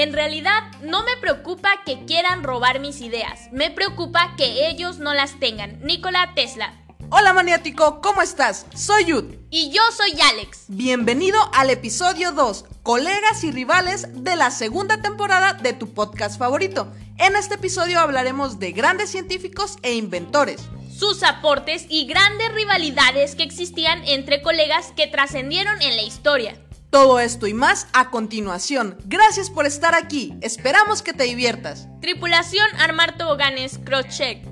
En 0.00 0.14
realidad, 0.14 0.62
no 0.80 1.04
me 1.04 1.14
preocupa 1.18 1.68
que 1.84 2.06
quieran 2.06 2.42
robar 2.42 2.80
mis 2.80 3.02
ideas, 3.02 3.52
me 3.52 3.70
preocupa 3.70 4.34
que 4.34 4.66
ellos 4.70 4.98
no 4.98 5.12
las 5.12 5.38
tengan. 5.38 5.78
Nikola 5.82 6.32
Tesla. 6.34 6.72
Hola 7.10 7.34
maniático, 7.34 8.00
¿cómo 8.00 8.22
estás? 8.22 8.64
Soy 8.74 9.04
Yud. 9.04 9.24
Y 9.50 9.70
yo 9.72 9.82
soy 9.94 10.18
Alex. 10.18 10.64
Bienvenido 10.68 11.38
al 11.52 11.68
episodio 11.68 12.32
2, 12.32 12.64
colegas 12.82 13.44
y 13.44 13.50
rivales 13.50 14.24
de 14.24 14.36
la 14.36 14.50
segunda 14.50 15.02
temporada 15.02 15.52
de 15.52 15.74
tu 15.74 15.92
podcast 15.92 16.38
favorito. 16.38 16.90
En 17.18 17.36
este 17.36 17.56
episodio 17.56 18.00
hablaremos 18.00 18.58
de 18.58 18.72
grandes 18.72 19.10
científicos 19.10 19.76
e 19.82 19.92
inventores 19.92 20.62
sus 21.00 21.22
aportes 21.22 21.86
y 21.88 22.04
grandes 22.04 22.52
rivalidades 22.52 23.34
que 23.34 23.42
existían 23.42 24.02
entre 24.06 24.42
colegas 24.42 24.92
que 24.94 25.06
trascendieron 25.06 25.80
en 25.80 25.96
la 25.96 26.02
historia. 26.02 26.58
Todo 26.90 27.20
esto 27.20 27.46
y 27.46 27.54
más 27.54 27.86
a 27.92 28.10
continuación. 28.10 28.98
Gracias 29.04 29.48
por 29.48 29.64
estar 29.64 29.94
aquí. 29.94 30.34
Esperamos 30.40 31.02
que 31.02 31.12
te 31.12 31.22
diviertas. 31.22 31.86
Tripulación 32.00 32.66
Armar 32.80 33.16
Toboganes 33.16 33.78
Crosscheck. 33.84 34.42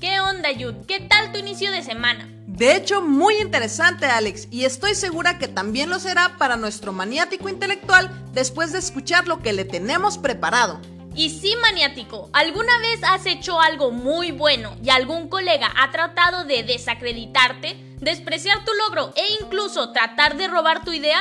¿Qué 0.00 0.20
onda, 0.20 0.50
Yud? 0.50 0.74
¿Qué 0.88 0.98
tal 0.98 1.30
tu 1.30 1.38
inicio 1.38 1.70
de 1.70 1.84
semana? 1.84 2.28
De 2.48 2.74
hecho, 2.74 3.00
muy 3.00 3.36
interesante, 3.36 4.06
Alex, 4.06 4.48
y 4.50 4.64
estoy 4.64 4.96
segura 4.96 5.38
que 5.38 5.46
también 5.46 5.88
lo 5.88 6.00
será 6.00 6.36
para 6.36 6.56
nuestro 6.56 6.92
maniático 6.92 7.48
intelectual 7.48 8.10
después 8.32 8.72
de 8.72 8.80
escuchar 8.80 9.28
lo 9.28 9.38
que 9.38 9.52
le 9.52 9.64
tenemos 9.64 10.18
preparado. 10.18 10.80
Y 11.14 11.30
sí, 11.30 11.54
maniático, 11.60 12.30
¿alguna 12.32 12.78
vez 12.78 13.00
has 13.02 13.26
hecho 13.26 13.60
algo 13.60 13.90
muy 13.90 14.30
bueno 14.32 14.76
y 14.82 14.90
algún 14.90 15.28
colega 15.28 15.72
ha 15.76 15.90
tratado 15.90 16.44
de 16.44 16.62
desacreditarte? 16.62 17.90
despreciar 18.00 18.64
tu 18.64 18.72
logro 18.74 19.12
e 19.16 19.42
incluso 19.42 19.92
tratar 19.92 20.36
de 20.36 20.48
robar 20.48 20.84
tu 20.84 20.92
idea? 20.92 21.20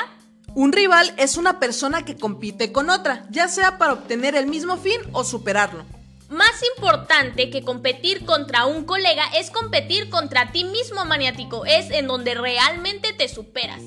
Un 0.56 0.72
rival 0.72 1.14
es 1.18 1.38
una 1.38 1.60
persona 1.60 2.04
que 2.04 2.18
compite 2.18 2.72
con 2.72 2.90
otra, 2.90 3.26
ya 3.30 3.48
sea 3.48 3.78
para 3.78 3.94
obtener 3.94 4.36
el 4.36 4.48
mismo 4.48 4.78
fin 4.78 5.00
o 5.12 5.24
superarlo. 5.24 5.86
Más 6.30 6.64
importante 6.76 7.50
que 7.50 7.64
competir 7.64 8.26
contra 8.26 8.66
un 8.66 8.86
colega 8.86 9.24
es 9.36 9.52
competir 9.52 10.10
contra 10.10 10.52
ti 10.52 10.64
mismo, 10.64 11.06
maniático. 11.06 11.66
Es 11.66 11.90
en 11.92 12.08
donde 12.08 12.36
realmente 12.36 13.14
te 13.14 13.28
superas. 13.28 13.82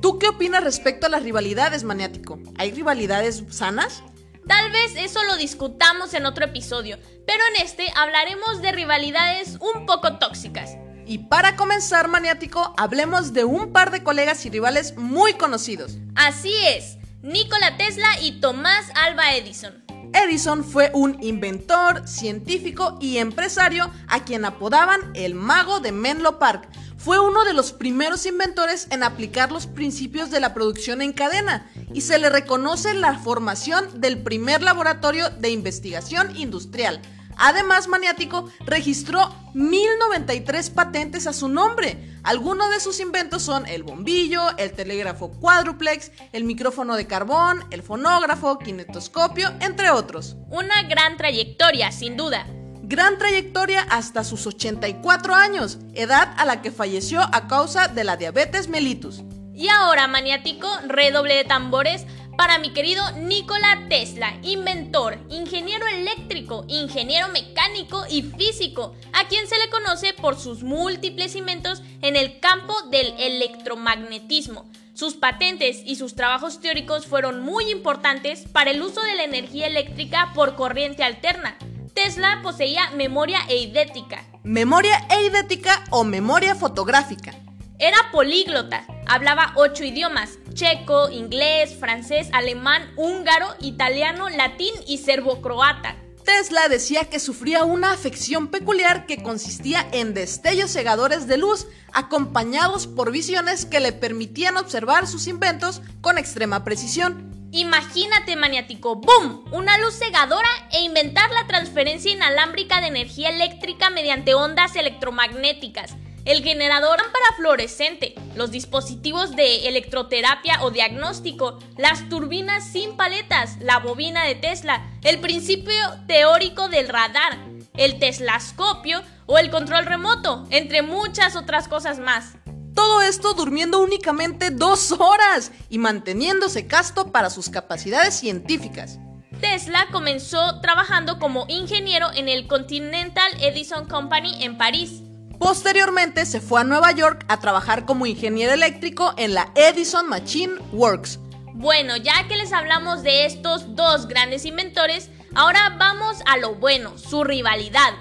¿Tú 0.00 0.18
qué 0.18 0.28
opinas 0.28 0.62
respecto 0.62 1.06
a 1.06 1.08
las 1.08 1.24
rivalidades, 1.24 1.82
maniático? 1.82 2.38
¿Hay 2.56 2.70
rivalidades 2.70 3.42
sanas? 3.50 4.04
Tal 4.48 4.72
vez 4.72 4.96
eso 4.96 5.22
lo 5.24 5.36
discutamos 5.36 6.14
en 6.14 6.24
otro 6.24 6.46
episodio, 6.46 6.98
pero 7.26 7.42
en 7.54 7.62
este 7.62 7.92
hablaremos 7.94 8.62
de 8.62 8.72
rivalidades 8.72 9.58
un 9.60 9.84
poco 9.84 10.18
tóxicas. 10.18 10.70
Y 11.06 11.18
para 11.18 11.54
comenzar, 11.54 12.08
maniático, 12.08 12.74
hablemos 12.78 13.34
de 13.34 13.44
un 13.44 13.72
par 13.72 13.90
de 13.90 14.02
colegas 14.02 14.44
y 14.46 14.50
rivales 14.50 14.96
muy 14.96 15.34
conocidos. 15.34 15.98
Así 16.14 16.54
es, 16.66 16.96
Nikola 17.22 17.76
Tesla 17.76 18.08
y 18.22 18.40
Tomás 18.40 18.86
Alba 18.94 19.34
Edison. 19.34 19.84
Edison 20.14 20.64
fue 20.64 20.90
un 20.94 21.22
inventor, 21.22 22.08
científico 22.08 22.96
y 23.00 23.18
empresario 23.18 23.90
a 24.08 24.24
quien 24.24 24.46
apodaban 24.46 25.12
el 25.14 25.34
mago 25.34 25.80
de 25.80 25.92
Menlo 25.92 26.38
Park. 26.38 26.68
Fue 26.96 27.20
uno 27.20 27.44
de 27.44 27.52
los 27.52 27.72
primeros 27.72 28.24
inventores 28.24 28.88
en 28.90 29.02
aplicar 29.02 29.52
los 29.52 29.66
principios 29.66 30.30
de 30.30 30.40
la 30.40 30.54
producción 30.54 31.02
en 31.02 31.12
cadena 31.12 31.70
y 31.92 32.02
se 32.02 32.18
le 32.18 32.30
reconoce 32.30 32.94
la 32.94 33.18
formación 33.18 34.00
del 34.00 34.22
primer 34.22 34.62
laboratorio 34.62 35.30
de 35.30 35.50
investigación 35.50 36.36
industrial 36.36 37.00
Además, 37.38 37.86
Maniático 37.86 38.50
registró 38.66 39.32
1093 39.54 40.70
patentes 40.70 41.26
a 41.28 41.32
su 41.32 41.48
nombre. 41.48 42.18
Algunos 42.24 42.70
de 42.70 42.80
sus 42.80 42.98
inventos 42.98 43.42
son 43.42 43.64
el 43.66 43.84
bombillo, 43.84 44.56
el 44.58 44.72
telégrafo 44.72 45.30
cuádruplex, 45.30 46.10
el 46.32 46.42
micrófono 46.42 46.96
de 46.96 47.06
carbón, 47.06 47.64
el 47.70 47.82
fonógrafo, 47.82 48.58
kinetoscopio, 48.58 49.52
entre 49.60 49.90
otros. 49.90 50.36
Una 50.50 50.82
gran 50.82 51.16
trayectoria, 51.16 51.92
sin 51.92 52.16
duda. 52.16 52.44
Gran 52.82 53.18
trayectoria 53.18 53.82
hasta 53.82 54.24
sus 54.24 54.46
84 54.46 55.34
años, 55.34 55.78
edad 55.94 56.34
a 56.38 56.44
la 56.44 56.60
que 56.60 56.72
falleció 56.72 57.20
a 57.20 57.46
causa 57.46 57.86
de 57.86 58.02
la 58.02 58.16
diabetes 58.16 58.68
mellitus. 58.68 59.22
Y 59.58 59.68
ahora, 59.70 60.06
maniático, 60.06 60.68
redoble 60.86 61.34
de 61.34 61.42
tambores 61.42 62.06
para 62.36 62.60
mi 62.60 62.72
querido 62.72 63.02
Nikola 63.16 63.86
Tesla, 63.88 64.38
inventor, 64.42 65.18
ingeniero 65.30 65.84
eléctrico, 65.88 66.64
ingeniero 66.68 67.26
mecánico 67.26 68.04
y 68.08 68.22
físico, 68.22 68.94
a 69.12 69.26
quien 69.26 69.48
se 69.48 69.58
le 69.58 69.68
conoce 69.68 70.14
por 70.14 70.38
sus 70.38 70.62
múltiples 70.62 71.34
inventos 71.34 71.82
en 72.02 72.14
el 72.14 72.38
campo 72.38 72.72
del 72.82 73.12
electromagnetismo. 73.18 74.64
Sus 74.94 75.14
patentes 75.14 75.82
y 75.84 75.96
sus 75.96 76.14
trabajos 76.14 76.60
teóricos 76.60 77.06
fueron 77.06 77.40
muy 77.42 77.68
importantes 77.68 78.44
para 78.52 78.70
el 78.70 78.80
uso 78.80 79.02
de 79.02 79.16
la 79.16 79.24
energía 79.24 79.66
eléctrica 79.66 80.30
por 80.36 80.54
corriente 80.54 81.02
alterna. 81.02 81.58
Tesla 81.94 82.42
poseía 82.44 82.92
memoria 82.92 83.40
eidética. 83.48 84.24
Memoria 84.44 85.04
eidética 85.10 85.82
o 85.90 86.04
memoria 86.04 86.54
fotográfica. 86.54 87.34
Era 87.80 87.98
políglota, 88.10 88.84
hablaba 89.08 89.52
ocho 89.56 89.82
idiomas, 89.84 90.38
checo, 90.54 91.10
inglés, 91.10 91.74
francés, 91.78 92.28
alemán, 92.32 92.92
húngaro, 92.96 93.48
italiano, 93.60 94.28
latín 94.28 94.72
y 94.86 94.98
serbo-croata. 94.98 95.96
Tesla 96.24 96.68
decía 96.68 97.06
que 97.06 97.20
sufría 97.20 97.64
una 97.64 97.92
afección 97.92 98.48
peculiar 98.48 99.06
que 99.06 99.22
consistía 99.22 99.88
en 99.92 100.12
destellos 100.12 100.70
cegadores 100.70 101.26
de 101.26 101.38
luz, 101.38 101.66
acompañados 101.92 102.86
por 102.86 103.10
visiones 103.10 103.64
que 103.64 103.80
le 103.80 103.92
permitían 103.92 104.58
observar 104.58 105.06
sus 105.06 105.26
inventos 105.26 105.80
con 106.02 106.18
extrema 106.18 106.64
precisión. 106.64 107.32
Imagínate, 107.50 108.36
maniático, 108.36 108.96
¡boom! 108.96 109.42
Una 109.52 109.78
luz 109.78 109.94
cegadora 109.98 110.50
e 110.70 110.82
inventar 110.82 111.30
la 111.30 111.46
transferencia 111.46 112.12
inalámbrica 112.12 112.82
de 112.82 112.88
energía 112.88 113.30
eléctrica 113.30 113.88
mediante 113.88 114.34
ondas 114.34 114.76
electromagnéticas 114.76 115.96
el 116.28 116.42
generador 116.42 116.98
lámpara 116.98 117.36
fluorescente, 117.36 118.14
los 118.34 118.50
dispositivos 118.50 119.34
de 119.34 119.66
electroterapia 119.66 120.62
o 120.62 120.70
diagnóstico, 120.70 121.58
las 121.78 122.06
turbinas 122.10 122.70
sin 122.70 122.98
paletas, 122.98 123.56
la 123.60 123.78
bobina 123.78 124.24
de 124.24 124.34
Tesla, 124.34 124.86
el 125.04 125.20
principio 125.20 125.72
teórico 126.06 126.68
del 126.68 126.88
radar, 126.88 127.38
el 127.78 127.98
teslascopio 127.98 129.00
o 129.24 129.38
el 129.38 129.50
control 129.50 129.86
remoto, 129.86 130.46
entre 130.50 130.82
muchas 130.82 131.34
otras 131.34 131.66
cosas 131.66 131.98
más. 131.98 132.34
Todo 132.74 133.00
esto 133.00 133.32
durmiendo 133.32 133.80
únicamente 133.80 134.50
dos 134.50 134.92
horas 134.92 135.50
y 135.70 135.78
manteniéndose 135.78 136.66
casto 136.66 137.10
para 137.10 137.30
sus 137.30 137.48
capacidades 137.48 138.12
científicas. 138.12 138.98
Tesla 139.40 139.86
comenzó 139.90 140.60
trabajando 140.60 141.18
como 141.18 141.46
ingeniero 141.48 142.12
en 142.14 142.28
el 142.28 142.46
Continental 142.46 143.32
Edison 143.40 143.88
Company 143.88 144.44
en 144.44 144.58
París 144.58 145.04
Posteriormente 145.38 146.26
se 146.26 146.40
fue 146.40 146.60
a 146.60 146.64
Nueva 146.64 146.90
York 146.92 147.24
a 147.28 147.38
trabajar 147.38 147.86
como 147.86 148.06
ingeniero 148.06 148.52
eléctrico 148.52 149.14
en 149.16 149.34
la 149.34 149.52
Edison 149.54 150.08
Machine 150.08 150.54
Works. 150.72 151.20
Bueno, 151.54 151.96
ya 151.96 152.26
que 152.26 152.36
les 152.36 152.52
hablamos 152.52 153.02
de 153.02 153.24
estos 153.24 153.76
dos 153.76 154.08
grandes 154.08 154.44
inventores, 154.44 155.10
ahora 155.34 155.76
vamos 155.78 156.18
a 156.26 156.36
lo 156.38 156.56
bueno, 156.56 156.98
su 156.98 157.22
rivalidad. 157.22 157.94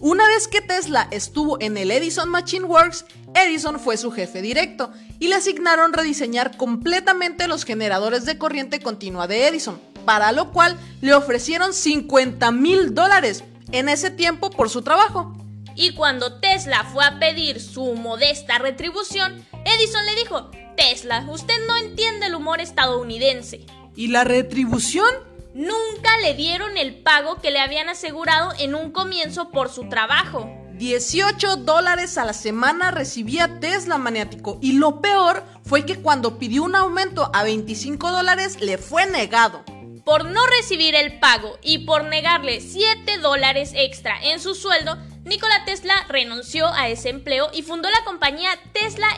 Una 0.00 0.26
vez 0.28 0.48
que 0.48 0.60
Tesla 0.60 1.08
estuvo 1.10 1.60
en 1.60 1.76
el 1.76 1.90
Edison 1.90 2.28
Machine 2.30 2.64
Works, 2.64 3.04
Edison 3.34 3.78
fue 3.78 3.96
su 3.96 4.10
jefe 4.10 4.40
directo 4.40 4.90
y 5.18 5.28
le 5.28 5.34
asignaron 5.34 5.92
rediseñar 5.92 6.56
completamente 6.56 7.48
los 7.48 7.64
generadores 7.64 8.24
de 8.24 8.38
corriente 8.38 8.80
continua 8.80 9.26
de 9.26 9.46
Edison, 9.46 9.80
para 10.06 10.32
lo 10.32 10.52
cual 10.52 10.78
le 11.02 11.12
ofrecieron 11.14 11.74
50 11.74 12.50
mil 12.52 12.94
dólares 12.94 13.44
en 13.72 13.88
ese 13.88 14.10
tiempo 14.10 14.50
por 14.50 14.70
su 14.70 14.82
trabajo. 14.82 15.36
Y 15.80 15.92
cuando 15.92 16.40
Tesla 16.40 16.82
fue 16.82 17.04
a 17.04 17.20
pedir 17.20 17.60
su 17.60 17.94
modesta 17.94 18.58
retribución, 18.58 19.46
Edison 19.64 20.04
le 20.06 20.16
dijo, 20.16 20.50
Tesla, 20.76 21.24
usted 21.30 21.54
no 21.68 21.76
entiende 21.76 22.26
el 22.26 22.34
humor 22.34 22.60
estadounidense. 22.60 23.64
¿Y 23.94 24.08
la 24.08 24.24
retribución? 24.24 25.08
Nunca 25.54 26.18
le 26.20 26.34
dieron 26.34 26.76
el 26.76 26.96
pago 26.96 27.40
que 27.40 27.52
le 27.52 27.60
habían 27.60 27.88
asegurado 27.88 28.52
en 28.58 28.74
un 28.74 28.90
comienzo 28.90 29.52
por 29.52 29.70
su 29.70 29.88
trabajo. 29.88 30.50
18 30.72 31.58
dólares 31.58 32.18
a 32.18 32.24
la 32.24 32.32
semana 32.32 32.90
recibía 32.90 33.60
Tesla 33.60 33.98
maniático 33.98 34.58
y 34.60 34.72
lo 34.72 35.00
peor 35.00 35.44
fue 35.62 35.86
que 35.86 36.00
cuando 36.00 36.40
pidió 36.40 36.64
un 36.64 36.74
aumento 36.74 37.30
a 37.32 37.44
25 37.44 38.10
dólares 38.10 38.60
le 38.60 38.78
fue 38.78 39.06
negado. 39.06 39.62
Por 40.04 40.24
no 40.24 40.44
recibir 40.58 40.96
el 40.96 41.20
pago 41.20 41.56
y 41.62 41.78
por 41.86 42.02
negarle 42.02 42.60
7 42.60 43.18
dólares 43.18 43.72
extra 43.76 44.20
en 44.22 44.40
su 44.40 44.54
sueldo, 44.56 44.98
Nikola 45.28 45.62
Tesla 45.66 46.06
renunció 46.08 46.68
a 46.68 46.88
ese 46.88 47.10
empleo 47.10 47.50
y 47.52 47.62
fundó 47.62 47.90
la 47.90 48.02
compañía 48.06 48.48
Tesla 48.72 49.08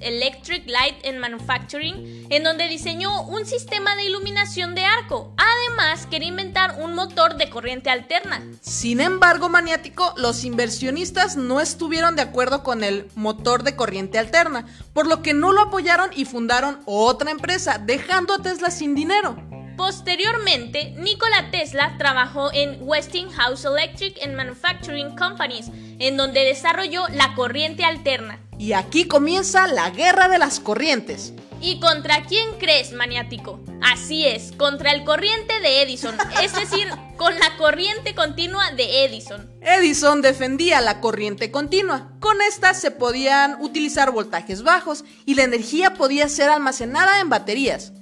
Electric 0.00 0.68
Light 0.68 1.06
and 1.06 1.18
Manufacturing, 1.18 2.26
en 2.28 2.42
donde 2.42 2.68
diseñó 2.68 3.22
un 3.22 3.46
sistema 3.46 3.96
de 3.96 4.04
iluminación 4.04 4.74
de 4.74 4.84
arco. 4.84 5.32
Además, 5.38 6.06
quería 6.10 6.28
inventar 6.28 6.76
un 6.78 6.94
motor 6.94 7.38
de 7.38 7.48
corriente 7.48 7.88
alterna. 7.88 8.44
Sin 8.60 9.00
embargo, 9.00 9.48
maniático, 9.48 10.12
los 10.18 10.44
inversionistas 10.44 11.36
no 11.36 11.62
estuvieron 11.62 12.16
de 12.16 12.22
acuerdo 12.22 12.62
con 12.62 12.84
el 12.84 13.08
motor 13.14 13.62
de 13.62 13.76
corriente 13.76 14.18
alterna, 14.18 14.66
por 14.92 15.06
lo 15.06 15.22
que 15.22 15.32
no 15.32 15.52
lo 15.52 15.62
apoyaron 15.62 16.10
y 16.14 16.26
fundaron 16.26 16.82
otra 16.84 17.30
empresa, 17.30 17.78
dejando 17.82 18.34
a 18.34 18.42
Tesla 18.42 18.70
sin 18.70 18.94
dinero. 18.94 19.38
Posteriormente, 19.76 20.94
Nikola 20.96 21.50
Tesla 21.50 21.96
trabajó 21.98 22.50
en 22.52 22.78
Westinghouse 22.80 23.64
Electric 23.64 24.16
and 24.24 24.34
Manufacturing 24.34 25.14
Companies, 25.16 25.66
en 25.98 26.16
donde 26.16 26.44
desarrolló 26.44 27.06
la 27.08 27.34
corriente 27.34 27.84
alterna. 27.84 28.40
Y 28.58 28.72
aquí 28.72 29.06
comienza 29.06 29.66
la 29.66 29.90
guerra 29.90 30.28
de 30.28 30.38
las 30.38 30.60
corrientes. 30.60 31.34
¿Y 31.60 31.80
contra 31.80 32.24
quién 32.24 32.58
crees, 32.58 32.92
maniático? 32.92 33.60
Así 33.82 34.26
es, 34.26 34.52
contra 34.52 34.92
el 34.92 35.04
corriente 35.04 35.60
de 35.60 35.82
Edison, 35.82 36.16
es 36.42 36.54
decir, 36.54 36.88
con 37.16 37.38
la 37.38 37.56
corriente 37.56 38.14
continua 38.14 38.70
de 38.72 39.04
Edison. 39.04 39.50
Edison 39.60 40.22
defendía 40.22 40.80
la 40.80 41.00
corriente 41.00 41.50
continua. 41.50 42.12
Con 42.20 42.40
esta 42.42 42.74
se 42.74 42.90
podían 42.90 43.56
utilizar 43.60 44.10
voltajes 44.10 44.62
bajos 44.62 45.04
y 45.24 45.34
la 45.34 45.44
energía 45.44 45.94
podía 45.94 46.28
ser 46.28 46.50
almacenada 46.50 47.20
en 47.20 47.30
baterías. 47.30 47.92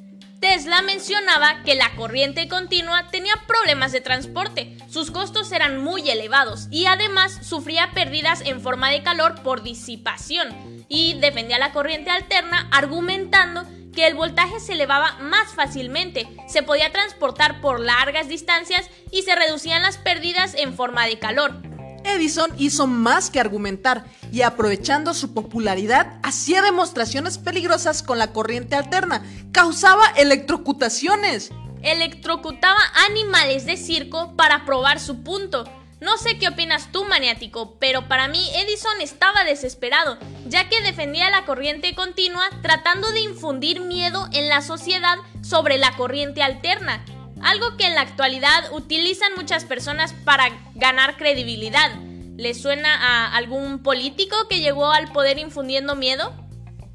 Tesla 0.44 0.82
mencionaba 0.82 1.62
que 1.64 1.74
la 1.74 1.96
corriente 1.96 2.48
continua 2.48 3.08
tenía 3.10 3.32
problemas 3.46 3.92
de 3.92 4.02
transporte, 4.02 4.76
sus 4.90 5.10
costos 5.10 5.50
eran 5.52 5.82
muy 5.82 6.10
elevados 6.10 6.68
y 6.70 6.84
además 6.84 7.38
sufría 7.40 7.92
pérdidas 7.94 8.42
en 8.42 8.60
forma 8.60 8.90
de 8.90 9.02
calor 9.02 9.40
por 9.42 9.62
disipación 9.62 10.84
y 10.86 11.14
defendía 11.14 11.58
la 11.58 11.72
corriente 11.72 12.10
alterna 12.10 12.68
argumentando 12.72 13.64
que 13.94 14.06
el 14.06 14.16
voltaje 14.16 14.60
se 14.60 14.74
elevaba 14.74 15.16
más 15.18 15.54
fácilmente, 15.54 16.28
se 16.46 16.62
podía 16.62 16.92
transportar 16.92 17.62
por 17.62 17.80
largas 17.80 18.28
distancias 18.28 18.90
y 19.10 19.22
se 19.22 19.34
reducían 19.34 19.80
las 19.80 19.96
pérdidas 19.96 20.54
en 20.56 20.74
forma 20.74 21.06
de 21.06 21.18
calor. 21.18 21.73
Edison 22.04 22.50
hizo 22.58 22.86
más 22.86 23.30
que 23.30 23.40
argumentar 23.40 24.04
y 24.32 24.42
aprovechando 24.42 25.14
su 25.14 25.34
popularidad 25.34 26.18
hacía 26.22 26.62
demostraciones 26.62 27.38
peligrosas 27.38 28.02
con 28.02 28.18
la 28.18 28.32
corriente 28.32 28.76
alterna, 28.76 29.24
causaba 29.52 30.04
electrocutaciones. 30.16 31.50
Electrocutaba 31.82 32.80
animales 33.08 33.66
de 33.66 33.76
circo 33.76 34.34
para 34.36 34.64
probar 34.64 35.00
su 35.00 35.22
punto. 35.22 35.64
No 36.00 36.18
sé 36.18 36.38
qué 36.38 36.48
opinas 36.48 36.92
tú, 36.92 37.04
maniático, 37.04 37.78
pero 37.78 38.08
para 38.08 38.28
mí 38.28 38.50
Edison 38.54 39.00
estaba 39.00 39.44
desesperado, 39.44 40.18
ya 40.46 40.68
que 40.68 40.82
defendía 40.82 41.30
la 41.30 41.46
corriente 41.46 41.94
continua 41.94 42.44
tratando 42.62 43.10
de 43.12 43.20
infundir 43.20 43.80
miedo 43.80 44.28
en 44.32 44.48
la 44.48 44.60
sociedad 44.60 45.16
sobre 45.42 45.78
la 45.78 45.96
corriente 45.96 46.42
alterna 46.42 47.04
algo 47.44 47.76
que 47.76 47.86
en 47.86 47.94
la 47.94 48.00
actualidad 48.00 48.72
utilizan 48.72 49.32
muchas 49.36 49.64
personas 49.64 50.12
para 50.24 50.48
ganar 50.74 51.16
credibilidad. 51.16 51.94
¿Le 52.36 52.54
suena 52.54 52.94
a 52.94 53.36
algún 53.36 53.82
político 53.82 54.36
que 54.48 54.60
llegó 54.60 54.90
al 54.90 55.12
poder 55.12 55.38
infundiendo 55.38 55.94
miedo? 55.94 56.34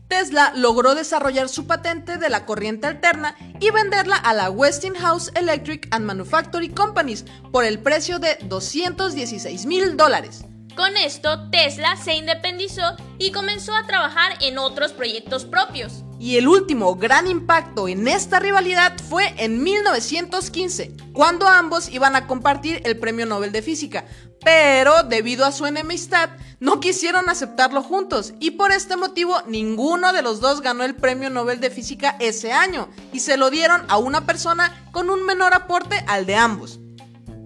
Tesla 0.10 0.52
logró 0.56 0.96
desarrollar 0.96 1.50
su 1.50 1.68
patente 1.68 2.18
de 2.18 2.30
la 2.30 2.46
corriente 2.46 2.88
alterna 2.88 3.36
y 3.60 3.70
venderla 3.70 4.16
a 4.16 4.34
la 4.34 4.50
Westinghouse 4.50 5.32
Electric 5.36 5.88
and 5.92 6.04
Manufacturing 6.04 6.74
Companies 6.74 7.26
por 7.52 7.64
el 7.64 7.80
precio 7.80 8.18
de 8.18 8.38
216 8.42 9.68
mil 9.68 9.96
dólares. 9.96 10.46
Con 10.76 10.98
esto, 10.98 11.50
Tesla 11.52 11.96
se 11.96 12.16
independizó 12.16 12.98
y 13.20 13.32
comenzó 13.32 13.76
a 13.76 13.86
trabajar 13.86 14.34
en 14.42 14.58
otros 14.58 14.94
proyectos 14.94 15.46
propios. 15.46 16.04
Y 16.20 16.36
el 16.36 16.50
último 16.50 16.96
gran 16.96 17.28
impacto 17.28 17.88
en 17.88 18.08
esta 18.08 18.40
rivalidad 18.40 18.98
fue 19.10 19.34
en 19.38 19.64
1915, 19.64 20.92
cuando 21.14 21.48
ambos 21.48 21.90
iban 21.90 22.18
a 22.18 22.28
compartir 22.28 22.82
el 22.84 23.00
Premio 23.00 23.26
Nobel 23.26 23.54
de 23.54 23.62
Física, 23.62 24.06
pero 24.44 25.04
debido 25.04 25.46
a 25.46 25.52
su 25.54 25.66
enemistad 25.66 26.30
no 26.60 26.82
quisieron 26.82 27.30
aceptarlo 27.30 27.82
juntos 27.82 28.34
y 28.40 28.52
por 28.52 28.72
este 28.72 28.98
motivo 28.98 29.42
ninguno 29.48 30.12
de 30.12 30.22
los 30.22 30.42
dos 30.42 30.62
ganó 30.62 30.84
el 30.84 30.96
Premio 30.96 31.30
Nobel 31.30 31.62
de 31.62 31.70
Física 31.70 32.18
ese 32.20 32.52
año 32.52 32.90
y 33.14 33.22
se 33.22 33.38
lo 33.38 33.50
dieron 33.50 33.84
a 33.88 33.98
una 33.98 34.26
persona 34.26 34.88
con 34.92 35.10
un 35.10 35.26
menor 35.26 35.54
aporte 35.54 36.04
al 36.08 36.26
de 36.26 36.36
ambos. 36.36 36.80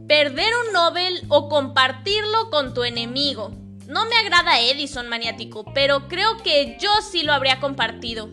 Perder 0.07 0.51
un 0.67 0.73
Nobel 0.73 1.23
o 1.29 1.47
compartirlo 1.47 2.49
con 2.49 2.73
tu 2.73 2.83
enemigo. 2.83 3.51
No 3.87 4.05
me 4.05 4.15
agrada 4.15 4.59
Edison 4.59 5.07
maniático, 5.07 5.65
pero 5.73 6.07
creo 6.07 6.37
que 6.43 6.77
yo 6.79 6.89
sí 7.01 7.23
lo 7.23 7.33
habría 7.33 7.59
compartido. 7.59 8.29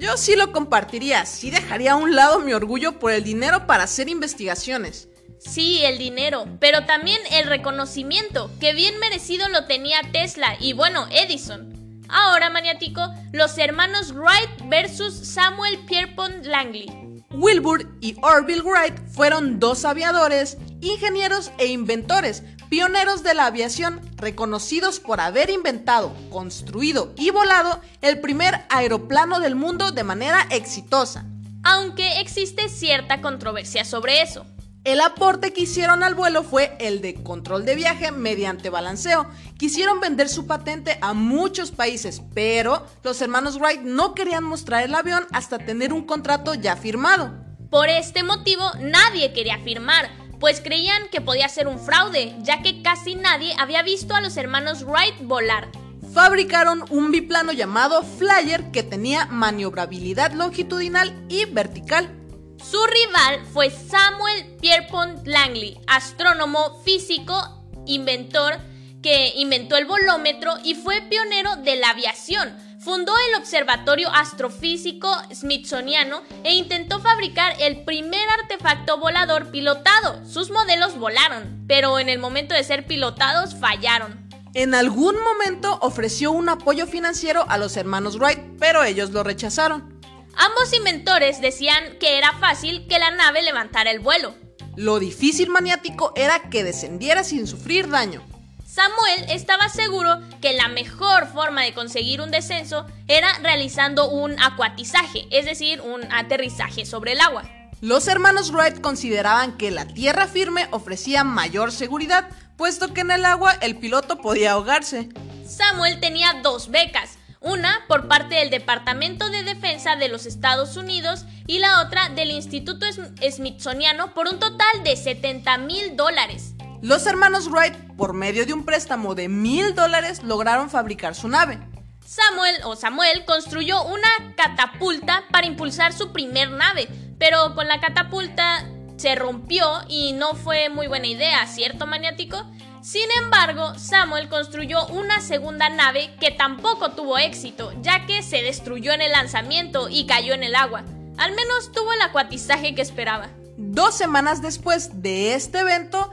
Yo 0.00 0.16
sí 0.16 0.34
lo 0.34 0.50
compartiría, 0.50 1.26
sí 1.26 1.50
dejaría 1.50 1.92
a 1.92 1.96
un 1.96 2.16
lado 2.16 2.40
mi 2.40 2.54
orgullo 2.54 2.98
por 2.98 3.12
el 3.12 3.22
dinero 3.22 3.66
para 3.66 3.84
hacer 3.84 4.08
investigaciones. 4.08 5.10
Sí, 5.38 5.84
el 5.84 5.98
dinero, 5.98 6.46
pero 6.58 6.86
también 6.86 7.20
el 7.30 7.46
reconocimiento, 7.46 8.50
que 8.60 8.72
bien 8.72 8.98
merecido 8.98 9.50
lo 9.50 9.66
tenía 9.66 10.00
Tesla 10.10 10.56
y 10.58 10.72
bueno, 10.72 11.06
Edison. 11.10 12.02
Ahora, 12.08 12.48
maniático, 12.48 13.02
los 13.32 13.58
hermanos 13.58 14.14
Wright 14.14 14.70
versus 14.70 15.12
Samuel 15.12 15.78
Pierpont 15.86 16.46
Langley. 16.46 16.88
Wilbur 17.32 17.86
y 18.00 18.16
Orville 18.22 18.62
Wright 18.62 18.94
fueron 19.12 19.60
dos 19.60 19.84
aviadores, 19.84 20.56
ingenieros 20.80 21.52
e 21.58 21.66
inventores, 21.66 22.42
pioneros 22.70 23.22
de 23.22 23.34
la 23.34 23.46
aviación 23.46 24.00
reconocidos 24.16 25.00
por 25.00 25.20
haber 25.20 25.50
inventado, 25.50 26.14
construido 26.30 27.12
y 27.16 27.30
volado 27.30 27.80
el 28.00 28.20
primer 28.20 28.62
aeroplano 28.70 29.40
del 29.40 29.56
mundo 29.56 29.90
de 29.90 30.04
manera 30.04 30.46
exitosa. 30.50 31.26
Aunque 31.62 32.20
existe 32.20 32.70
cierta 32.70 33.20
controversia 33.20 33.84
sobre 33.84 34.22
eso. 34.22 34.46
El 34.84 35.02
aporte 35.02 35.52
que 35.52 35.62
hicieron 35.62 36.02
al 36.02 36.14
vuelo 36.14 36.42
fue 36.42 36.74
el 36.80 37.02
de 37.02 37.22
control 37.22 37.66
de 37.66 37.74
viaje 37.74 38.12
mediante 38.12 38.70
balanceo. 38.70 39.28
Quisieron 39.58 40.00
vender 40.00 40.30
su 40.30 40.46
patente 40.46 40.96
a 41.02 41.12
muchos 41.12 41.70
países, 41.70 42.22
pero 42.32 42.86
los 43.02 43.20
hermanos 43.20 43.58
Wright 43.58 43.82
no 43.82 44.14
querían 44.14 44.44
mostrar 44.44 44.82
el 44.82 44.94
avión 44.94 45.26
hasta 45.32 45.58
tener 45.58 45.92
un 45.92 46.06
contrato 46.06 46.54
ya 46.54 46.76
firmado. 46.76 47.34
Por 47.68 47.90
este 47.90 48.22
motivo, 48.22 48.64
nadie 48.80 49.34
quería 49.34 49.58
firmar, 49.58 50.08
pues 50.40 50.62
creían 50.62 51.08
que 51.12 51.20
podía 51.20 51.48
ser 51.48 51.68
un 51.68 51.78
fraude, 51.78 52.34
ya 52.40 52.62
que 52.62 52.82
casi 52.82 53.14
nadie 53.14 53.54
había 53.58 53.82
visto 53.82 54.14
a 54.14 54.22
los 54.22 54.36
hermanos 54.38 54.84
Wright 54.84 55.20
volar. 55.20 55.68
Fabricaron 56.14 56.82
un 56.90 57.12
biplano 57.12 57.52
llamado 57.52 58.02
Flyer 58.02 58.72
que 58.72 58.82
tenía 58.82 59.26
maniobrabilidad 59.26 60.32
longitudinal 60.32 61.14
y 61.28 61.44
vertical. 61.44 62.16
Su 62.58 62.78
rival 62.84 63.46
fue 63.52 63.70
Samuel 63.70 64.56
Pierpont 64.60 65.26
Langley, 65.26 65.78
astrónomo, 65.86 66.80
físico, 66.84 67.62
inventor, 67.86 68.58
que 69.02 69.32
inventó 69.36 69.76
el 69.76 69.86
volómetro 69.86 70.54
y 70.64 70.74
fue 70.74 71.02
pionero 71.02 71.56
de 71.56 71.76
la 71.76 71.90
aviación 71.90 72.56
Fundó 72.82 73.12
el 73.28 73.38
Observatorio 73.38 74.08
Astrofísico 74.08 75.14
Smithsoniano 75.34 76.22
e 76.44 76.54
intentó 76.54 76.98
fabricar 76.98 77.54
el 77.60 77.84
primer 77.84 78.26
artefacto 78.40 78.98
volador 78.98 79.50
pilotado. 79.50 80.24
Sus 80.24 80.50
modelos 80.50 80.98
volaron, 80.98 81.62
pero 81.68 81.98
en 81.98 82.08
el 82.08 82.18
momento 82.18 82.54
de 82.54 82.64
ser 82.64 82.86
pilotados 82.86 83.54
fallaron. 83.54 84.26
En 84.54 84.74
algún 84.74 85.14
momento 85.22 85.78
ofreció 85.82 86.32
un 86.32 86.48
apoyo 86.48 86.86
financiero 86.86 87.44
a 87.50 87.58
los 87.58 87.76
hermanos 87.76 88.16
Wright, 88.16 88.40
pero 88.58 88.82
ellos 88.82 89.10
lo 89.10 89.24
rechazaron. 89.24 90.00
Ambos 90.34 90.72
inventores 90.72 91.42
decían 91.42 91.98
que 92.00 92.16
era 92.16 92.32
fácil 92.38 92.86
que 92.88 92.98
la 92.98 93.10
nave 93.10 93.42
levantara 93.42 93.90
el 93.90 94.00
vuelo. 94.00 94.34
Lo 94.76 94.98
difícil 94.98 95.50
maniático 95.50 96.14
era 96.16 96.48
que 96.48 96.64
descendiera 96.64 97.24
sin 97.24 97.46
sufrir 97.46 97.90
daño. 97.90 98.24
Samuel 98.72 99.24
estaba 99.30 99.68
seguro 99.68 100.20
que 100.40 100.52
la 100.52 100.68
mejor 100.68 101.26
forma 101.26 101.62
de 101.62 101.74
conseguir 101.74 102.20
un 102.20 102.30
descenso 102.30 102.86
era 103.08 103.26
realizando 103.42 104.08
un 104.08 104.40
acuatizaje, 104.40 105.26
es 105.32 105.44
decir, 105.44 105.80
un 105.80 106.04
aterrizaje 106.12 106.86
sobre 106.86 107.12
el 107.12 107.20
agua. 107.20 107.42
Los 107.80 108.06
hermanos 108.06 108.52
Wright 108.52 108.80
consideraban 108.80 109.56
que 109.56 109.72
la 109.72 109.86
tierra 109.86 110.28
firme 110.28 110.68
ofrecía 110.70 111.24
mayor 111.24 111.72
seguridad, 111.72 112.28
puesto 112.56 112.94
que 112.94 113.00
en 113.00 113.10
el 113.10 113.24
agua 113.24 113.54
el 113.60 113.74
piloto 113.76 114.18
podía 114.18 114.52
ahogarse. 114.52 115.08
Samuel 115.44 115.98
tenía 115.98 116.34
dos 116.40 116.70
becas, 116.70 117.18
una 117.40 117.84
por 117.88 118.06
parte 118.06 118.36
del 118.36 118.50
Departamento 118.50 119.30
de 119.30 119.42
Defensa 119.42 119.96
de 119.96 120.08
los 120.08 120.26
Estados 120.26 120.76
Unidos 120.76 121.24
y 121.48 121.58
la 121.58 121.82
otra 121.82 122.08
del 122.10 122.30
Instituto 122.30 122.86
Smithsoniano 123.28 124.14
por 124.14 124.28
un 124.28 124.38
total 124.38 124.84
de 124.84 124.94
70 124.94 125.58
mil 125.58 125.96
dólares. 125.96 126.54
Los 126.82 127.06
hermanos 127.06 127.50
Wright, 127.50 127.74
por 127.96 128.14
medio 128.14 128.46
de 128.46 128.54
un 128.54 128.64
préstamo 128.64 129.14
de 129.14 129.28
mil 129.28 129.74
dólares, 129.74 130.22
lograron 130.22 130.70
fabricar 130.70 131.14
su 131.14 131.28
nave. 131.28 131.58
Samuel 132.06 132.56
o 132.64 132.74
Samuel 132.74 133.26
construyó 133.26 133.84
una 133.84 134.08
catapulta 134.34 135.24
para 135.30 135.46
impulsar 135.46 135.92
su 135.92 136.10
primer 136.10 136.50
nave, 136.50 136.88
pero 137.18 137.54
con 137.54 137.68
la 137.68 137.80
catapulta 137.80 138.66
se 138.96 139.14
rompió 139.14 139.66
y 139.88 140.14
no 140.14 140.34
fue 140.34 140.70
muy 140.70 140.86
buena 140.86 141.06
idea, 141.06 141.46
¿cierto, 141.46 141.86
maniático? 141.86 142.44
Sin 142.82 143.10
embargo, 143.22 143.78
Samuel 143.78 144.30
construyó 144.30 144.86
una 144.86 145.20
segunda 145.20 145.68
nave 145.68 146.16
que 146.18 146.30
tampoco 146.30 146.92
tuvo 146.92 147.18
éxito, 147.18 147.74
ya 147.82 148.06
que 148.06 148.22
se 148.22 148.42
destruyó 148.42 148.92
en 148.92 149.02
el 149.02 149.12
lanzamiento 149.12 149.90
y 149.90 150.06
cayó 150.06 150.32
en 150.32 150.44
el 150.44 150.54
agua. 150.54 150.84
Al 151.18 151.34
menos 151.34 151.72
tuvo 151.72 151.92
el 151.92 152.00
acuatizaje 152.00 152.74
que 152.74 152.80
esperaba. 152.80 153.28
Dos 153.58 153.94
semanas 153.94 154.40
después 154.40 155.02
de 155.02 155.34
este 155.34 155.58
evento, 155.58 156.10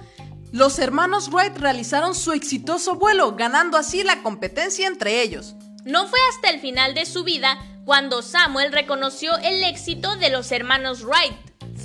los 0.52 0.80
hermanos 0.80 1.30
Wright 1.30 1.58
realizaron 1.58 2.16
su 2.16 2.32
exitoso 2.32 2.96
vuelo, 2.96 3.36
ganando 3.36 3.78
así 3.78 4.04
la 4.04 4.24
competencia 4.24 4.88
entre 4.88 5.22
ellos. 5.22 5.56
No 5.84 6.08
fue 6.08 6.20
hasta 6.34 6.50
el 6.50 6.60
final 6.60 6.94
de 6.94 7.06
su 7.06 7.24
vida 7.24 7.58
cuando 7.86 8.22
Samuel 8.22 8.72
reconoció 8.72 9.38
el 9.38 9.64
éxito 9.64 10.16
de 10.18 10.30
los 10.30 10.52
hermanos 10.52 11.04
Wright. 11.04 11.34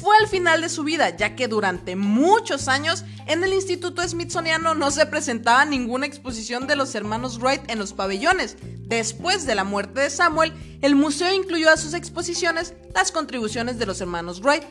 fue 0.00 0.16
al 0.16 0.26
final 0.26 0.62
de 0.62 0.68
su 0.68 0.82
vida, 0.82 1.16
ya 1.16 1.36
que 1.36 1.46
durante 1.46 1.94
muchos 1.94 2.66
años 2.66 3.04
en 3.26 3.44
el 3.44 3.52
Instituto 3.52 4.02
Smithsoniano 4.06 4.74
no 4.74 4.90
se 4.90 5.06
presentaba 5.06 5.64
ninguna 5.64 6.06
exposición 6.06 6.66
de 6.66 6.74
los 6.74 6.94
hermanos 6.96 7.38
Wright 7.38 7.62
en 7.70 7.78
los 7.78 7.92
pabellones. 7.92 8.56
Después 8.88 9.46
de 9.46 9.54
la 9.54 9.64
muerte 9.64 10.00
de 10.00 10.10
Samuel, 10.10 10.52
el 10.82 10.96
museo 10.96 11.32
incluyó 11.32 11.70
a 11.70 11.76
sus 11.76 11.94
exposiciones 11.94 12.74
las 12.94 13.12
contribuciones 13.12 13.78
de 13.78 13.86
los 13.86 14.00
hermanos 14.00 14.40
Wright. 14.40 14.64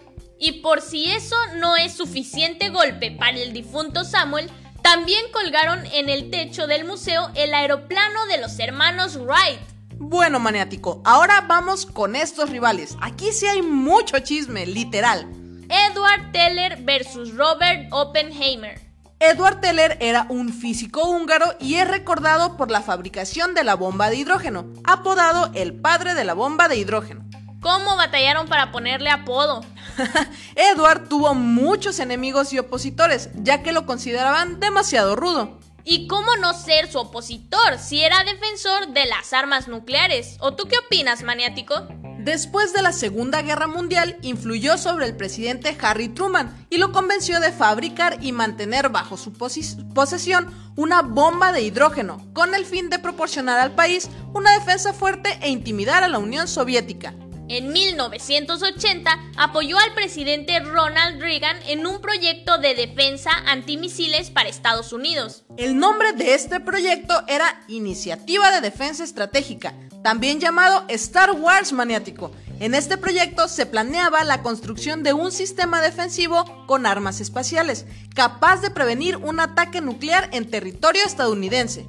Y 0.44 0.54
por 0.54 0.82
si 0.82 1.06
eso 1.12 1.36
no 1.58 1.78
es 1.78 1.94
suficiente 1.94 2.70
golpe 2.70 3.12
para 3.12 3.38
el 3.38 3.54
difunto 3.54 4.04
Samuel, 4.04 4.50
también 4.82 5.22
colgaron 5.32 5.86
en 5.94 6.10
el 6.10 6.32
techo 6.32 6.66
del 6.66 6.84
museo 6.84 7.30
el 7.36 7.54
aeroplano 7.54 8.26
de 8.26 8.40
los 8.40 8.58
hermanos 8.58 9.18
Wright. 9.18 9.60
Bueno, 9.98 10.40
maniático, 10.40 11.00
ahora 11.06 11.42
vamos 11.42 11.86
con 11.86 12.16
estos 12.16 12.50
rivales. 12.50 12.98
Aquí 13.02 13.32
sí 13.32 13.46
hay 13.46 13.62
mucho 13.62 14.18
chisme, 14.18 14.66
literal. 14.66 15.28
Edward 15.70 16.32
Teller 16.32 16.82
versus 16.82 17.36
Robert 17.36 17.88
Oppenheimer. 17.92 18.82
Edward 19.20 19.62
Teller 19.62 19.96
era 20.02 20.26
un 20.28 20.52
físico 20.52 21.08
húngaro 21.08 21.56
y 21.60 21.76
es 21.76 21.88
recordado 21.88 22.58
por 22.58 22.72
la 22.72 22.82
fabricación 22.82 23.54
de 23.54 23.64
la 23.64 23.76
bomba 23.76 24.10
de 24.10 24.16
hidrógeno, 24.16 24.66
apodado 24.86 25.52
el 25.54 25.80
padre 25.80 26.16
de 26.16 26.24
la 26.24 26.34
bomba 26.34 26.68
de 26.68 26.78
hidrógeno. 26.78 27.24
¿Cómo 27.62 27.96
batallaron 27.96 28.48
para 28.48 28.72
ponerle 28.72 29.12
apodo? 29.12 29.64
Edward 30.56 31.08
tuvo 31.08 31.34
muchos 31.34 32.00
enemigos 32.00 32.54
y 32.54 32.60
opositores, 32.60 33.30
ya 33.36 33.64
que 33.64 33.72
lo 33.72 33.86
consideraban 33.86 34.60
demasiado 34.60 35.16
rudo. 35.16 35.60
¿Y 35.84 36.08
cómo 36.08 36.36
no 36.36 36.54
ser 36.54 36.92
su 36.92 37.00
opositor 37.00 37.80
si 37.80 38.02
era 38.02 38.24
defensor 38.24 38.90
de 38.90 39.06
las 39.06 39.34
armas 39.34 39.68
nucleares? 39.68 40.38
¿O 40.40 40.54
tú 40.54 40.68
qué 40.68 40.78
opinas, 40.78 41.24
maniático? 41.24 41.88
Después 42.20 42.72
de 42.72 42.84
la 42.84 42.92
Segunda 42.92 43.42
Guerra 43.42 43.66
Mundial, 43.66 44.18
influyó 44.22 44.78
sobre 44.78 45.08
el 45.08 45.16
presidente 45.16 45.76
Harry 45.82 46.08
Truman 46.08 46.68
y 46.70 46.78
lo 46.78 46.92
convenció 46.92 47.40
de 47.40 47.52
fabricar 47.52 48.20
y 48.22 48.32
mantener 48.32 48.90
bajo 48.90 49.18
su 49.18 49.34
posesión 49.34 50.54
una 50.76 51.02
bomba 51.02 51.52
de 51.52 51.64
hidrógeno, 51.64 52.22
con 52.34 52.54
el 52.54 52.66
fin 52.66 52.92
de 52.92 53.00
proporcionar 53.00 53.60
al 53.60 53.74
país 53.74 54.08
una 54.36 54.54
defensa 54.54 54.94
fuerte 54.94 55.40
e 55.42 55.50
intimidar 55.50 56.04
a 56.04 56.08
la 56.08 56.20
Unión 56.20 56.48
Soviética. 56.48 57.16
En 57.52 57.74
1980 57.74 59.34
apoyó 59.36 59.78
al 59.78 59.94
presidente 59.94 60.58
Ronald 60.62 61.20
Reagan 61.20 61.58
en 61.68 61.86
un 61.86 62.00
proyecto 62.00 62.58
de 62.60 62.76
defensa 62.76 63.30
antimisiles 63.46 64.30
para 64.30 64.48
Estados 64.48 64.94
Unidos. 64.94 65.44
El 65.58 65.78
nombre 65.78 66.14
de 66.14 66.34
este 66.34 66.62
proyecto 66.62 67.26
era 67.28 67.62
Iniciativa 67.68 68.52
de 68.52 68.62
Defensa 68.62 69.04
Estratégica, 69.04 69.74
también 70.02 70.40
llamado 70.40 70.86
Star 70.88 71.32
Wars 71.34 71.74
Maniático. 71.74 72.32
En 72.62 72.74
este 72.74 72.98
proyecto 72.98 73.50
se 73.50 73.66
planeaba 73.66 74.24
la 74.24 74.44
construcción 74.44 75.04
de 75.04 75.12
un 75.12 75.34
sistema 75.34 75.82
defensivo 75.82 76.66
con 76.68 76.86
armas 76.86 77.20
espaciales, 77.20 77.86
capaz 78.16 78.62
de 78.62 78.72
prevenir 78.72 79.18
un 79.18 79.42
ataque 79.42 79.82
nuclear 79.82 80.30
en 80.32 80.50
territorio 80.50 81.02
estadounidense. 81.06 81.86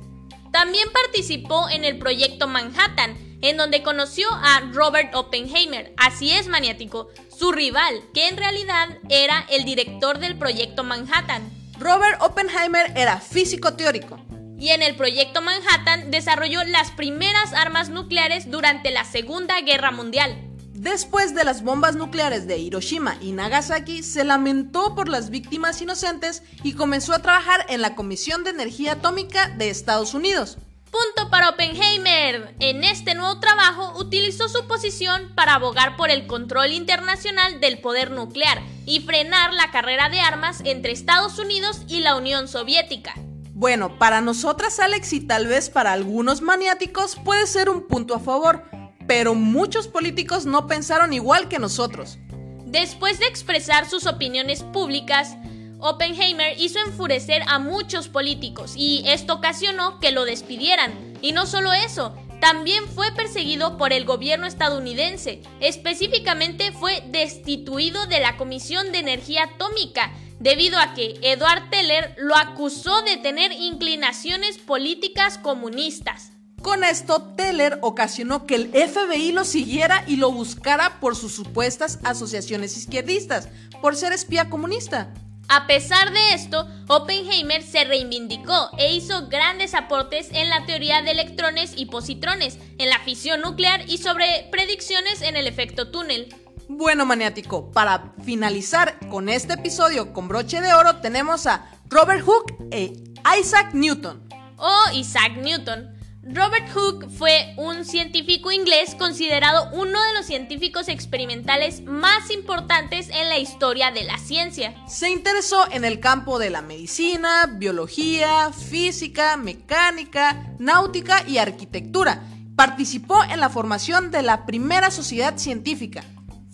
También 0.50 0.88
participó 0.92 1.68
en 1.70 1.84
el 1.84 2.00
proyecto 2.00 2.48
Manhattan, 2.48 3.16
en 3.42 3.56
donde 3.56 3.82
conoció 3.82 4.26
a 4.32 4.60
Robert 4.72 5.14
Oppenheimer, 5.14 5.92
así 5.98 6.32
es 6.32 6.48
maniático, 6.48 7.08
su 7.36 7.52
rival, 7.52 8.02
que 8.14 8.28
en 8.28 8.36
realidad 8.36 8.88
era 9.08 9.44
el 9.50 9.64
director 9.64 10.18
del 10.18 10.38
proyecto 10.38 10.84
Manhattan. 10.84 11.42
Robert 11.78 12.22
Oppenheimer 12.22 12.92
era 12.96 13.18
físico 13.18 13.74
teórico. 13.74 14.18
Y 14.58 14.68
en 14.68 14.82
el 14.82 14.94
proyecto 14.94 15.42
Manhattan 15.42 16.12
desarrolló 16.12 16.62
las 16.62 16.92
primeras 16.92 17.52
armas 17.52 17.88
nucleares 17.88 18.48
durante 18.48 18.92
la 18.92 19.04
Segunda 19.04 19.60
Guerra 19.60 19.90
Mundial. 19.90 20.38
Después 20.72 21.34
de 21.34 21.44
las 21.44 21.62
bombas 21.62 21.96
nucleares 21.96 22.46
de 22.46 22.58
Hiroshima 22.58 23.16
y 23.20 23.32
Nagasaki, 23.32 24.02
se 24.02 24.24
lamentó 24.24 24.94
por 24.94 25.08
las 25.08 25.30
víctimas 25.30 25.82
inocentes 25.82 26.42
y 26.62 26.74
comenzó 26.74 27.12
a 27.12 27.22
trabajar 27.22 27.66
en 27.68 27.82
la 27.82 27.94
Comisión 27.96 28.44
de 28.44 28.50
Energía 28.50 28.92
Atómica 28.92 29.48
de 29.48 29.70
Estados 29.70 30.14
Unidos. 30.14 30.58
Punto 30.92 31.30
para 31.30 31.48
Oppenheimer. 31.48 32.54
En 32.60 32.84
este 32.84 33.14
nuevo 33.14 33.40
trabajo 33.40 33.98
utilizó 33.98 34.50
su 34.50 34.66
posición 34.66 35.32
para 35.34 35.54
abogar 35.54 35.96
por 35.96 36.10
el 36.10 36.26
control 36.26 36.72
internacional 36.72 37.60
del 37.60 37.80
poder 37.80 38.10
nuclear 38.10 38.60
y 38.84 39.00
frenar 39.00 39.54
la 39.54 39.70
carrera 39.70 40.10
de 40.10 40.20
armas 40.20 40.60
entre 40.66 40.92
Estados 40.92 41.38
Unidos 41.38 41.80
y 41.88 42.00
la 42.00 42.14
Unión 42.14 42.46
Soviética. 42.46 43.14
Bueno, 43.54 43.96
para 43.98 44.20
nosotras 44.20 44.80
Alex 44.80 45.14
y 45.14 45.20
tal 45.20 45.46
vez 45.46 45.70
para 45.70 45.94
algunos 45.94 46.42
maniáticos 46.42 47.16
puede 47.24 47.46
ser 47.46 47.70
un 47.70 47.88
punto 47.88 48.14
a 48.14 48.20
favor, 48.20 48.62
pero 49.06 49.34
muchos 49.34 49.88
políticos 49.88 50.44
no 50.44 50.66
pensaron 50.66 51.14
igual 51.14 51.48
que 51.48 51.58
nosotros. 51.58 52.18
Después 52.66 53.18
de 53.18 53.28
expresar 53.28 53.88
sus 53.88 54.06
opiniones 54.06 54.62
públicas, 54.62 55.36
Oppenheimer 55.82 56.54
hizo 56.58 56.78
enfurecer 56.78 57.42
a 57.48 57.58
muchos 57.58 58.08
políticos 58.08 58.74
y 58.76 59.02
esto 59.06 59.34
ocasionó 59.34 59.98
que 60.00 60.12
lo 60.12 60.24
despidieran. 60.24 60.92
Y 61.20 61.32
no 61.32 61.44
solo 61.46 61.72
eso, 61.72 62.16
también 62.40 62.88
fue 62.88 63.12
perseguido 63.12 63.76
por 63.76 63.92
el 63.92 64.04
gobierno 64.04 64.46
estadounidense. 64.46 65.42
Específicamente 65.60 66.72
fue 66.72 67.02
destituido 67.08 68.06
de 68.06 68.20
la 68.20 68.36
Comisión 68.36 68.92
de 68.92 68.98
Energía 68.98 69.44
Atómica 69.54 70.12
debido 70.40 70.78
a 70.78 70.94
que 70.94 71.18
Edward 71.22 71.70
Teller 71.70 72.14
lo 72.18 72.36
acusó 72.36 73.02
de 73.02 73.16
tener 73.16 73.52
inclinaciones 73.52 74.58
políticas 74.58 75.38
comunistas. 75.38 76.32
Con 76.62 76.84
esto, 76.84 77.22
Teller 77.36 77.78
ocasionó 77.82 78.46
que 78.46 78.54
el 78.54 78.68
FBI 78.68 79.32
lo 79.32 79.44
siguiera 79.44 80.04
y 80.06 80.16
lo 80.16 80.30
buscara 80.30 81.00
por 81.00 81.16
sus 81.16 81.32
supuestas 81.32 81.98
asociaciones 82.04 82.76
izquierdistas, 82.76 83.48
por 83.80 83.96
ser 83.96 84.12
espía 84.12 84.48
comunista. 84.48 85.12
A 85.54 85.66
pesar 85.66 86.14
de 86.14 86.32
esto, 86.32 86.66
Oppenheimer 86.88 87.62
se 87.62 87.84
reivindicó 87.84 88.70
e 88.78 88.94
hizo 88.94 89.28
grandes 89.28 89.74
aportes 89.74 90.30
en 90.32 90.48
la 90.48 90.64
teoría 90.64 91.02
de 91.02 91.10
electrones 91.10 91.74
y 91.76 91.84
positrones, 91.84 92.56
en 92.78 92.88
la 92.88 92.98
fisión 93.00 93.42
nuclear 93.42 93.82
y 93.86 93.98
sobre 93.98 94.48
predicciones 94.50 95.20
en 95.20 95.36
el 95.36 95.46
efecto 95.46 95.90
túnel. 95.90 96.34
Bueno, 96.68 97.04
maniático, 97.04 97.70
para 97.70 98.14
finalizar 98.24 98.98
con 99.10 99.28
este 99.28 99.52
episodio 99.52 100.14
con 100.14 100.26
broche 100.26 100.62
de 100.62 100.72
oro 100.72 101.02
tenemos 101.02 101.46
a 101.46 101.66
Robert 101.90 102.24
Hooke 102.24 102.54
e 102.70 102.94
Isaac 103.38 103.74
Newton. 103.74 104.26
Oh, 104.56 104.86
Isaac 104.94 105.36
Newton. 105.36 106.01
Robert 106.24 106.70
Hooke 106.72 107.08
fue 107.10 107.52
un 107.56 107.84
científico 107.84 108.52
inglés 108.52 108.94
considerado 108.96 109.68
uno 109.72 110.00
de 110.00 110.14
los 110.14 110.24
científicos 110.24 110.86
experimentales 110.86 111.82
más 111.82 112.30
importantes 112.30 113.08
en 113.08 113.28
la 113.28 113.38
historia 113.38 113.90
de 113.90 114.04
la 114.04 114.16
ciencia. 114.18 114.72
Se 114.86 115.10
interesó 115.10 115.68
en 115.72 115.84
el 115.84 115.98
campo 115.98 116.38
de 116.38 116.50
la 116.50 116.62
medicina, 116.62 117.50
biología, 117.52 118.52
física, 118.52 119.36
mecánica, 119.36 120.54
náutica 120.60 121.24
y 121.26 121.38
arquitectura. 121.38 122.22
Participó 122.54 123.24
en 123.24 123.40
la 123.40 123.48
formación 123.48 124.12
de 124.12 124.22
la 124.22 124.46
primera 124.46 124.92
sociedad 124.92 125.36
científica. 125.38 126.04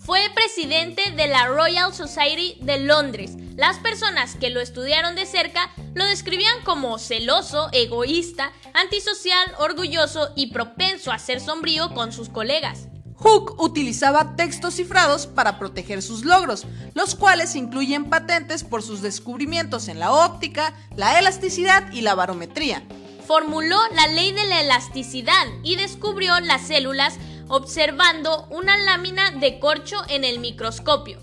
Fue 0.09 0.27
presidente 0.33 1.11
de 1.11 1.27
la 1.27 1.45
Royal 1.45 1.93
Society 1.93 2.57
de 2.63 2.79
Londres. 2.79 3.33
Las 3.55 3.77
personas 3.77 4.33
que 4.33 4.49
lo 4.49 4.59
estudiaron 4.59 5.13
de 5.13 5.27
cerca 5.27 5.69
lo 5.93 6.03
describían 6.03 6.63
como 6.65 6.97
celoso, 6.97 7.69
egoísta, 7.73 8.51
antisocial, 8.73 9.53
orgulloso 9.59 10.31
y 10.35 10.47
propenso 10.47 11.11
a 11.11 11.19
ser 11.19 11.39
sombrío 11.39 11.93
con 11.93 12.11
sus 12.11 12.27
colegas. 12.27 12.87
Hooke 13.17 13.61
utilizaba 13.61 14.35
textos 14.35 14.77
cifrados 14.77 15.27
para 15.27 15.59
proteger 15.59 16.01
sus 16.01 16.25
logros, 16.25 16.65
los 16.95 17.13
cuales 17.13 17.55
incluyen 17.55 18.09
patentes 18.09 18.63
por 18.63 18.81
sus 18.81 19.03
descubrimientos 19.03 19.89
en 19.89 19.99
la 19.99 20.11
óptica, 20.11 20.73
la 20.95 21.19
elasticidad 21.19 21.91
y 21.91 22.01
la 22.01 22.15
barometría. 22.15 22.81
Formuló 23.27 23.77
la 23.93 24.07
ley 24.07 24.31
de 24.31 24.47
la 24.47 24.61
elasticidad 24.61 25.45
y 25.61 25.75
descubrió 25.75 26.39
las 26.39 26.63
células 26.65 27.19
observando 27.49 28.47
una 28.49 28.77
lámina 28.77 29.31
de 29.31 29.59
corcho 29.59 29.97
en 30.07 30.23
el 30.23 30.39
microscopio. 30.39 31.19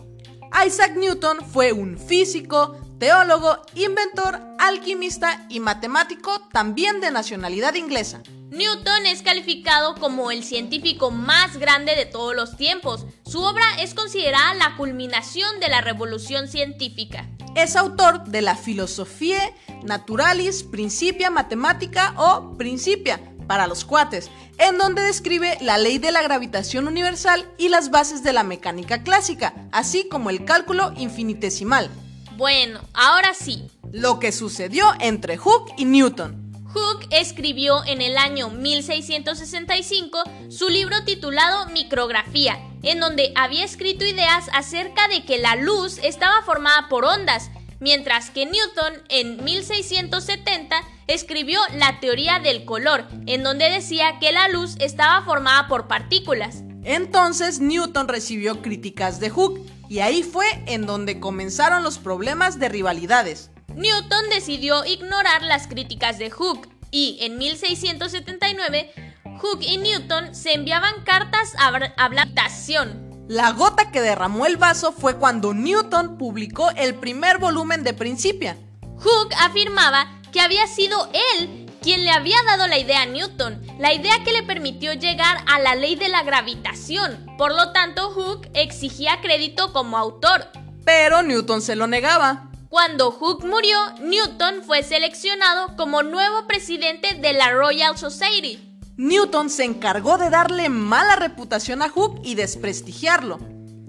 Isaac 0.65 0.97
Newton 0.97 1.39
fue 1.45 1.73
un 1.73 1.99
físico, 1.99 2.77
teólogo, 2.99 3.63
inventor, 3.75 4.41
alquimista 4.59 5.47
y 5.49 5.61
matemático 5.61 6.41
también 6.53 7.01
de 7.01 7.11
nacionalidad 7.11 7.75
inglesa. 7.75 8.23
Newton 8.51 9.07
es 9.07 9.23
calificado 9.23 9.97
como 9.97 10.31
el 10.31 10.45
científico 10.45 11.11
más 11.11 11.57
grande 11.59 11.97
de 11.97 12.07
todos 12.07 12.35
los 12.35 12.57
tiempos. 12.57 13.05
Su 13.25 13.43
obra 13.43 13.65
es 13.81 13.93
considerada 13.93 14.55
la 14.55 14.77
culminación 14.77 15.59
de 15.61 15.69
la 15.69 15.81
revolución 15.81 16.47
científica. 16.49 17.29
Es 17.57 17.75
autor 17.75 18.25
de 18.25 18.43
la 18.43 18.55
Filosofía 18.55 19.41
Naturalis 19.83 20.63
Principia 20.63 21.31
Mathematica 21.31 22.15
o 22.17 22.57
Principia, 22.57 23.21
para 23.47 23.67
los 23.67 23.85
cuates, 23.85 24.31
en 24.59 24.79
donde 24.79 25.03
describe 25.03 25.59
la 25.61 25.79
ley 25.79 25.99
de 25.99 26.13
la 26.13 26.23
gravitación 26.23 26.87
universal 26.89 27.47
y 27.59 27.69
las 27.69 27.91
bases 27.91 28.23
de 28.23 28.33
la 28.33 28.43
mecánica 28.43 29.03
clásica, 29.03 29.55
así 29.73 30.09
como 30.09 30.31
el 30.31 30.45
cálculo 30.45 30.93
infinitesimal. 30.97 31.91
Bueno, 32.37 32.81
ahora 32.93 33.33
sí. 33.35 33.71
Lo 33.93 34.19
que 34.19 34.33
sucedió 34.33 34.87
entre 35.01 35.37
Hooke 35.37 35.73
y 35.79 35.85
Newton. 35.85 36.47
Hooke 36.75 37.09
escribió 37.11 37.83
en 37.87 38.03
el 38.03 38.19
año 38.19 38.51
1665 38.51 40.23
su 40.51 40.69
libro 40.69 41.05
titulado 41.05 41.67
Micrografía, 41.71 42.59
en 42.83 43.01
donde 43.01 43.33
había 43.35 43.65
escrito 43.65 44.05
ideas 44.05 44.51
acerca 44.53 45.09
de 45.09 45.25
que 45.25 45.39
la 45.39 45.57
luz 45.57 45.99
estaba 46.03 46.43
formada 46.43 46.89
por 46.89 47.07
ondas, 47.07 47.51
mientras 47.81 48.31
que 48.31 48.47
Newton 48.47 48.95
en 49.09 49.43
1670 49.45 50.77
escribió 51.07 51.61
la 51.75 52.01
teoría 52.01 52.39
del 52.39 52.65
color, 52.65 53.07
en 53.27 53.43
donde 53.43 53.71
decía 53.71 54.19
que 54.21 54.33
la 54.33 54.49
luz 54.49 54.77
estaba 54.81 55.25
formada 55.25 55.69
por 55.69 55.89
partículas. 55.89 56.63
Entonces 56.85 57.61
Newton 57.61 58.09
recibió 58.09 58.63
críticas 58.63 59.21
de 59.21 59.31
Hooke 59.31 59.61
y 59.89 60.01
ahí 60.01 60.23
fue 60.23 60.47
en 60.67 60.87
donde 60.87 61.21
comenzaron 61.21 61.83
los 61.83 61.99
problemas 61.99 62.59
de 62.59 62.69
rivalidades. 62.69 63.51
Newton 63.75 64.29
decidió 64.31 64.85
ignorar 64.85 65.43
las 65.43 65.67
críticas 65.67 66.19
de 66.19 66.31
Hooke 66.31 66.69
y 66.91 67.19
en 67.21 67.39
1679 67.39 68.91
Hooke 69.39 69.65
y 69.65 69.79
Newton 69.79 70.35
se 70.35 70.55
enviaban 70.55 71.05
cartas 71.05 71.55
a 71.59 71.69
habitación. 71.97 73.06
La 73.29 73.51
gota 73.51 73.91
que 73.91 74.01
derramó 74.01 74.47
el 74.47 74.57
vaso 74.57 74.93
fue 74.93 75.17
cuando 75.17 75.53
Newton 75.53 76.17
publicó 76.17 76.71
el 76.77 76.95
primer 76.95 77.39
volumen 77.39 77.83
de 77.83 77.93
Principia. 77.93 78.57
Hooke 78.99 79.35
afirmaba 79.41 80.21
que 80.31 80.41
había 80.41 80.69
sido 80.69 81.11
él 81.13 81.67
quien 81.83 82.05
le 82.05 82.11
había 82.11 82.37
dado 82.47 82.69
la 82.69 82.79
idea 82.79 83.03
a 83.03 83.07
Newton, 83.07 83.61
la 83.81 83.93
idea 83.93 84.23
que 84.25 84.33
le 84.33 84.45
permitió 84.45 84.93
llegar 84.93 85.39
a 85.49 85.59
la 85.59 85.75
ley 85.75 85.97
de 85.97 86.09
la 86.09 86.23
gravitación. 86.23 87.27
Por 87.37 87.53
lo 87.53 87.73
tanto, 87.73 88.11
Hooke 88.11 88.49
exigía 88.55 89.21
crédito 89.21 89.73
como 89.73 89.99
autor. 89.99 90.47
Pero 90.85 91.25
Newton 91.25 91.63
se 91.63 91.75
lo 91.75 91.89
negaba. 91.89 92.51
Cuando 92.69 93.11
Hooke 93.11 93.45
murió, 93.45 93.77
Newton 94.01 94.63
fue 94.65 94.85
seleccionado 94.85 95.77
como 95.77 96.05
nuevo 96.05 96.47
presidente 96.47 97.15
de 97.15 97.33
la 97.33 97.51
Royal 97.51 97.99
Society. 97.99 98.76
Newton 98.99 99.51
se 99.51 99.65
encargó 99.65 100.17
de 100.17 100.31
darle 100.31 100.71
mala 100.71 101.17
reputación 101.17 101.83
a 101.83 101.91
Hooke 101.91 102.21
y 102.25 102.35
desprestigiarlo. 102.35 103.39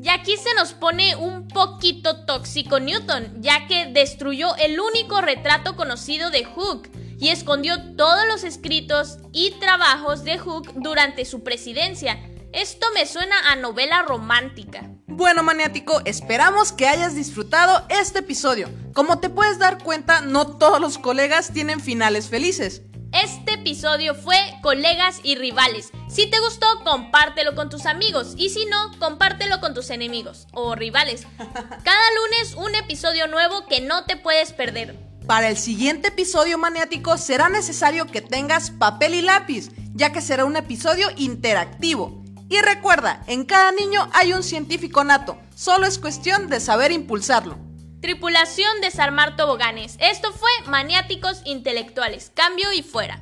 Y 0.04 0.10
aquí 0.10 0.36
se 0.36 0.54
nos 0.56 0.74
pone 0.74 1.16
un 1.16 1.48
poquito 1.48 2.26
tóxico 2.26 2.82
Newton, 2.82 3.42
ya 3.42 3.68
que 3.68 3.86
destruyó 3.86 4.56
el 4.58 4.80
único 4.80 5.22
retrato 5.22 5.78
conocido 5.78 6.30
de 6.30 6.44
Hooke 6.44 6.92
y 7.20 7.30
escondió 7.30 7.96
todos 7.96 8.28
los 8.28 8.44
escritos 8.44 9.20
y 9.32 9.52
trabajos 9.60 10.26
de 10.26 10.38
Hooke 10.40 10.74
durante 10.76 11.24
su 11.24 11.42
presidencia. 11.42 12.20
Esto 12.52 12.88
me 12.94 13.06
suena 13.06 13.36
a 13.50 13.56
novela 13.56 14.02
romántica. 14.02 14.92
Bueno, 15.08 15.42
maniático, 15.42 16.02
esperamos 16.04 16.74
que 16.74 16.88
hayas 16.88 17.16
disfrutado 17.16 17.86
este 17.90 18.20
episodio. 18.20 18.70
Como 18.94 19.20
te 19.20 19.30
puedes 19.30 19.58
dar 19.58 19.82
cuenta, 19.82 20.20
no 20.20 20.58
todos 20.58 20.82
los 20.82 20.98
colegas 20.98 21.54
tienen 21.54 21.80
finales 21.80 22.28
felices. 22.28 22.84
Este 23.24 23.54
episodio 23.54 24.14
fue 24.14 24.38
Colegas 24.62 25.22
y 25.24 25.36
Rivales. 25.36 25.90
Si 26.08 26.30
te 26.30 26.40
gustó, 26.40 26.68
compártelo 26.84 27.56
con 27.56 27.68
tus 27.68 27.88
amigos 27.88 28.36
y 28.38 28.50
si 28.50 28.68
no, 28.68 28.92
compártelo 29.00 29.60
con 29.60 29.74
tus 29.74 29.90
enemigos 29.90 30.46
o 30.54 30.76
rivales. 30.76 31.26
Cada 31.38 32.12
lunes 32.16 32.54
un 32.56 32.76
episodio 32.76 33.28
nuevo 33.28 33.66
que 33.66 33.82
no 33.82 34.06
te 34.06 34.18
puedes 34.18 34.54
perder. 34.54 35.00
Para 35.26 35.50
el 35.50 35.58
siguiente 35.58 36.10
episodio 36.10 36.60
maniático 36.60 37.18
será 37.18 37.50
necesario 37.50 38.06
que 38.06 38.22
tengas 38.22 38.70
papel 38.70 39.16
y 39.16 39.24
lápiz, 39.24 39.70
ya 39.96 40.12
que 40.12 40.22
será 40.22 40.46
un 40.46 40.56
episodio 40.56 41.08
interactivo. 41.16 42.24
Y 42.50 42.62
recuerda, 42.62 43.24
en 43.26 43.46
cada 43.46 43.72
niño 43.72 44.08
hay 44.14 44.34
un 44.34 44.44
científico 44.44 45.04
nato, 45.04 45.40
solo 45.56 45.88
es 45.88 45.98
cuestión 45.98 46.50
de 46.50 46.60
saber 46.60 46.92
impulsarlo. 46.92 47.67
Tripulación 48.02 48.80
Desarmar 48.82 49.36
Toboganes. 49.36 49.98
Esto 50.00 50.32
fue 50.32 50.50
Maniáticos 50.68 51.42
Intelectuales. 51.46 52.32
Cambio 52.36 52.72
y 52.72 52.84
fuera. 52.84 53.20